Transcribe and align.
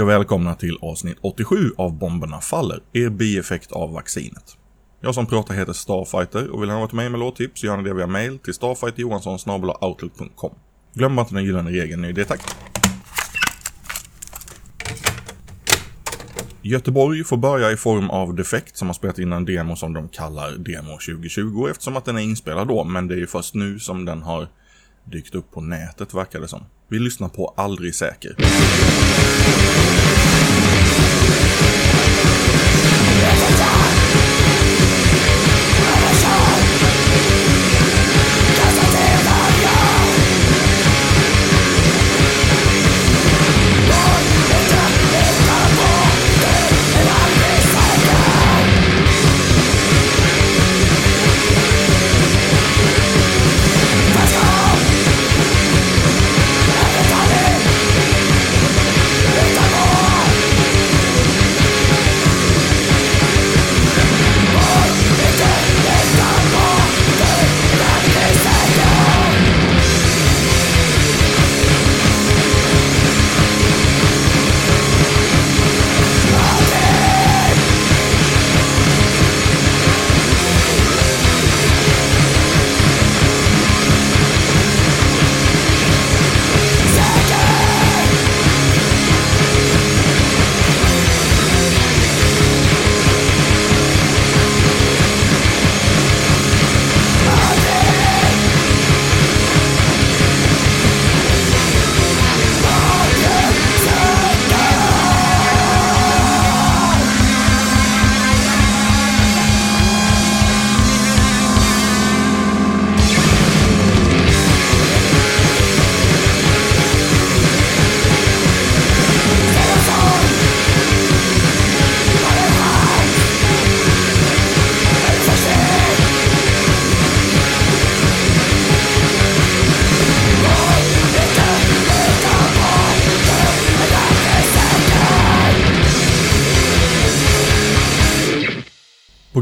Hej 0.00 0.04
och 0.04 0.10
välkomna 0.10 0.54
till 0.54 0.78
avsnitt 0.80 1.16
87 1.20 1.72
av 1.78 1.98
Bomberna 1.98 2.40
Faller, 2.40 2.80
er 2.92 3.08
bieffekt 3.08 3.72
av 3.72 3.92
vaccinet. 3.92 4.56
Jag 5.00 5.14
som 5.14 5.26
pratar 5.26 5.54
heter 5.54 5.72
Starfighter 5.72 6.50
och 6.50 6.62
vill 6.62 6.68
ni 6.68 6.74
ha 6.74 6.80
varit 6.80 6.92
med 6.92 7.10
med 7.10 7.20
låttips 7.20 7.60
så 7.60 7.66
gör 7.66 7.76
ni 7.76 7.82
det 7.82 7.94
via 7.94 8.06
mail 8.06 8.38
till 8.38 8.54
starfighterjohansson.outlook.com. 8.54 10.54
Glöm 10.94 11.18
inte 11.18 11.34
den 11.34 11.44
gyllene 11.44 11.70
regeln 11.70 12.02
ny 12.02 12.12
det 12.12 12.24
tack. 12.24 12.40
Göteborg 16.62 17.24
får 17.24 17.36
börja 17.36 17.70
i 17.70 17.76
form 17.76 18.10
av 18.10 18.34
Defekt 18.34 18.76
som 18.76 18.88
har 18.88 18.94
spelat 18.94 19.18
in 19.18 19.32
en 19.32 19.44
demo 19.44 19.76
som 19.76 19.92
de 19.92 20.08
kallar 20.08 20.50
Demo 20.50 20.92
2020 20.92 21.66
eftersom 21.70 21.96
att 21.96 22.04
den 22.04 22.16
är 22.16 22.22
inspelad 22.22 22.68
då, 22.68 22.84
men 22.84 23.08
det 23.08 23.14
är 23.14 23.18
ju 23.18 23.26
först 23.26 23.54
nu 23.54 23.78
som 23.78 24.04
den 24.04 24.22
har 24.22 24.48
dykt 25.04 25.34
upp 25.34 25.50
på 25.50 25.60
nätet 25.60 26.14
verkar 26.14 26.40
det 26.40 26.48
som. 26.48 26.64
Vi 26.92 26.98
lyssnar 26.98 27.28
på 27.28 27.54
Aldrig 27.56 27.94
Säker. 27.94 28.36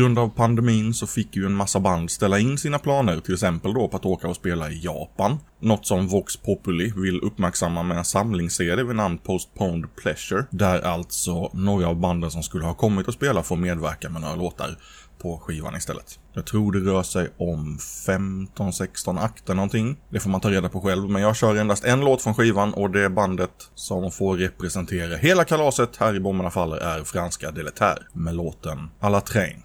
Grund 0.00 0.18
av 0.18 0.28
pandemin 0.28 0.94
så 0.94 1.06
fick 1.06 1.36
ju 1.36 1.46
en 1.46 1.54
massa 1.54 1.80
band 1.80 2.10
ställa 2.10 2.38
in 2.38 2.58
sina 2.58 2.78
planer, 2.78 3.20
till 3.20 3.34
exempel 3.34 3.74
då 3.74 3.88
på 3.88 3.96
att 3.96 4.06
åka 4.06 4.28
och 4.28 4.36
spela 4.36 4.70
i 4.70 4.80
Japan. 4.84 5.38
Något 5.60 5.86
som 5.86 6.08
Vox 6.08 6.36
Populi 6.36 6.92
vill 6.96 7.20
uppmärksamma 7.20 7.82
med 7.82 7.98
en 7.98 8.04
samlingsserie 8.04 8.84
vid 8.84 8.96
namn 8.96 9.18
Postponed 9.18 9.96
Pleasure, 9.96 10.44
där 10.50 10.80
alltså 10.80 11.50
några 11.54 11.88
av 11.88 12.00
banden 12.00 12.30
som 12.30 12.42
skulle 12.42 12.64
ha 12.64 12.74
kommit 12.74 13.08
att 13.08 13.14
spela 13.14 13.42
får 13.42 13.56
medverka 13.56 14.08
med 14.08 14.22
några 14.22 14.34
låtar 14.36 14.76
på 15.22 15.38
skivan 15.38 15.76
istället. 15.76 16.18
Jag 16.32 16.46
tror 16.46 16.72
det 16.72 16.78
rör 16.78 17.02
sig 17.02 17.28
om 17.36 17.78
15-16 17.78 19.20
akter 19.20 19.54
någonting. 19.54 19.96
Det 20.08 20.20
får 20.20 20.30
man 20.30 20.40
ta 20.40 20.50
reda 20.50 20.68
på 20.68 20.80
själv, 20.80 21.10
men 21.10 21.22
jag 21.22 21.36
kör 21.36 21.56
endast 21.56 21.84
en 21.84 22.00
låt 22.00 22.22
från 22.22 22.34
skivan 22.34 22.74
och 22.74 22.90
det 22.90 23.08
bandet 23.10 23.50
som 23.74 24.10
får 24.10 24.36
representera 24.36 25.16
hela 25.16 25.44
kalaset 25.44 25.96
här 25.96 26.16
i 26.16 26.20
Bomberna 26.20 26.50
Faller 26.50 26.76
är 26.76 27.04
franska 27.04 27.50
Deletär 27.50 28.08
med 28.12 28.34
låten 28.34 28.90
Alla 29.00 29.20
Train. 29.20 29.62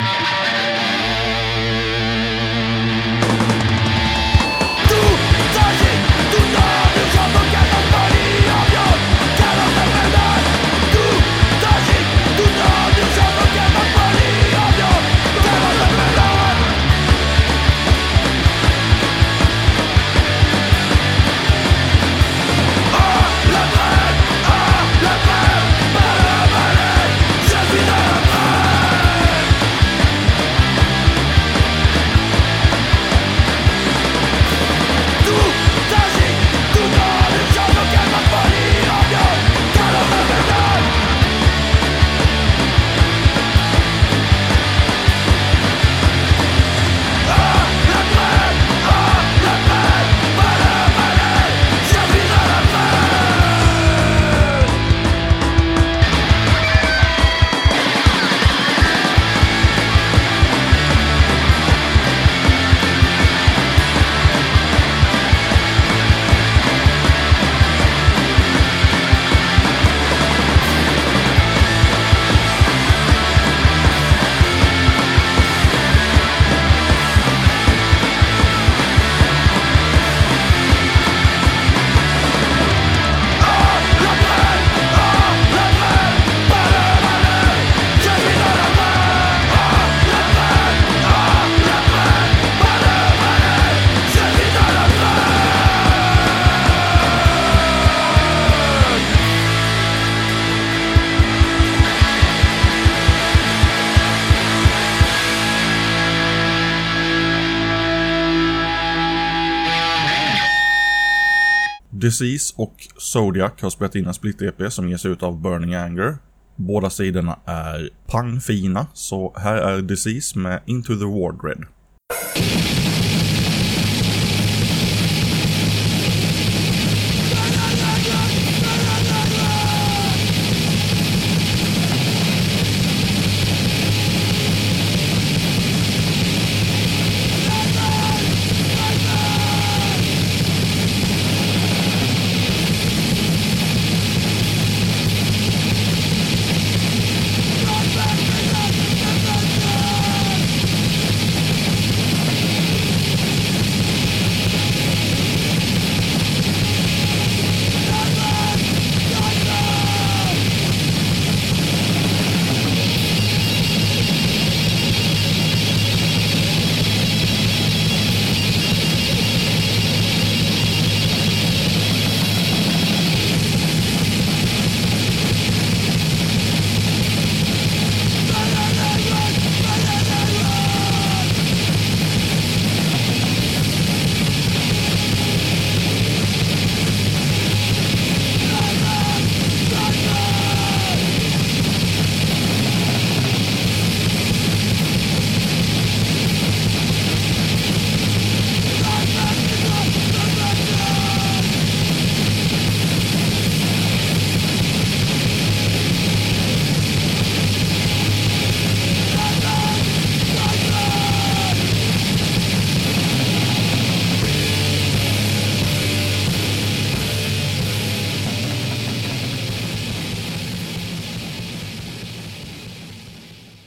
Disease 112.05 112.53
och 112.57 112.87
Zodiac 112.97 113.51
har 113.61 113.69
spelat 113.69 113.95
in 113.95 114.07
en 114.07 114.13
split-EP 114.13 114.69
som 114.69 114.89
ges 114.89 115.05
ut 115.05 115.23
av 115.23 115.41
Burning 115.41 115.75
Anger. 115.75 116.17
Båda 116.55 116.89
sidorna 116.89 117.39
är 117.45 117.89
pangfina, 118.07 118.87
så 118.93 119.33
här 119.37 119.55
är 119.55 119.81
Disease 119.81 120.39
med 120.39 120.61
Into 120.65 120.95
the 120.95 121.05
Wardred. 121.05 121.63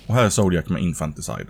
Och 0.08 0.14
här 0.14 0.24
är 0.24 0.30
Zodiac 0.30 0.68
med 0.68 0.82
Infanticide. 0.82 1.46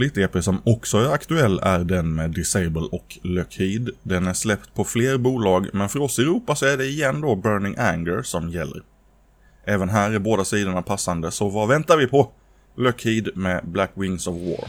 split-EP 0.00 0.42
som 0.42 0.62
också 0.64 0.98
är 0.98 1.12
aktuell 1.12 1.60
är 1.62 1.78
den 1.78 2.14
med 2.14 2.30
Disable 2.30 2.88
och 2.92 3.18
Lockheed. 3.22 3.90
Den 4.02 4.26
är 4.26 4.32
släppt 4.32 4.74
på 4.74 4.84
fler 4.84 5.18
bolag, 5.18 5.68
men 5.72 5.88
för 5.88 6.02
oss 6.02 6.18
i 6.18 6.22
Europa 6.22 6.54
så 6.54 6.66
är 6.66 6.76
det 6.76 6.86
igen 6.86 7.20
då 7.20 7.36
Burning 7.36 7.74
Anger 7.78 8.22
som 8.22 8.50
gäller. 8.50 8.82
Även 9.64 9.88
här 9.88 10.10
är 10.10 10.18
båda 10.18 10.44
sidorna 10.44 10.82
passande, 10.82 11.30
så 11.30 11.48
vad 11.48 11.68
väntar 11.68 11.96
vi 11.96 12.06
på? 12.06 12.30
Lockheed 12.76 13.28
med 13.34 13.68
Black 13.68 13.90
Wings 13.94 14.26
of 14.26 14.36
War. 14.36 14.68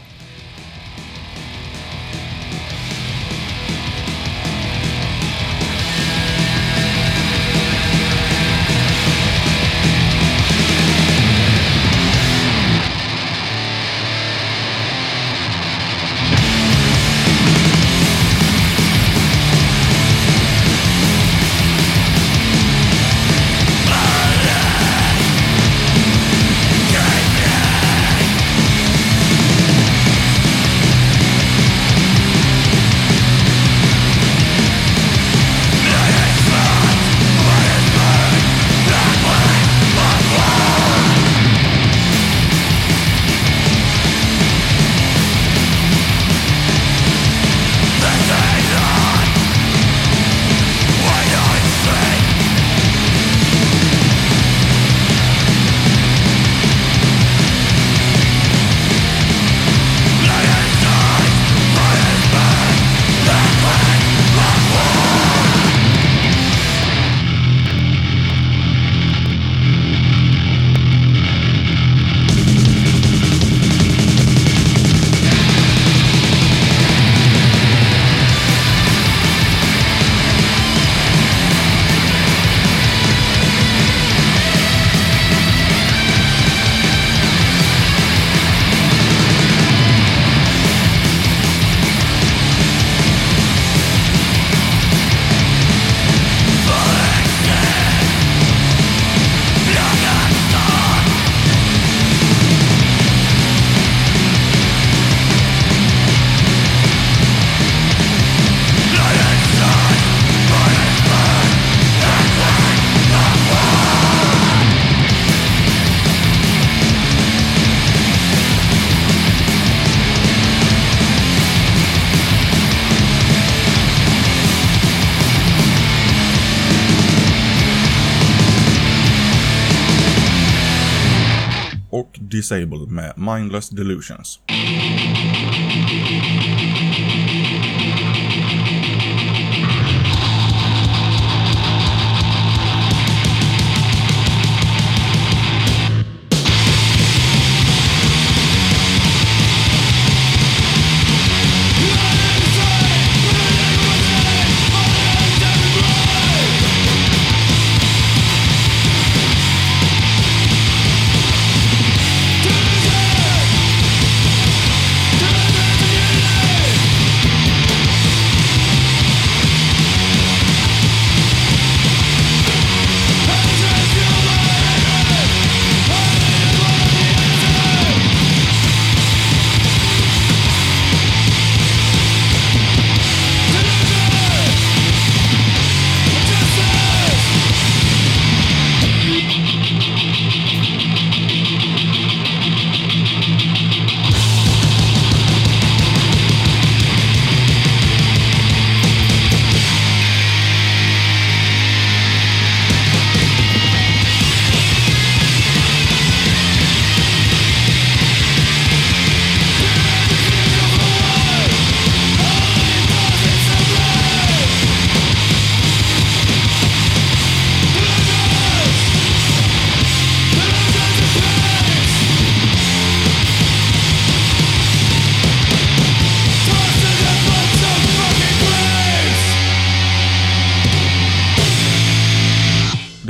Och 131.92 132.18
Disabled 132.20 132.88
med 132.88 133.12
Mindless 133.16 133.68
Delusions. 133.68 134.40